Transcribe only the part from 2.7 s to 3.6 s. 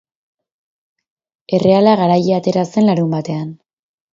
zen larunbatean.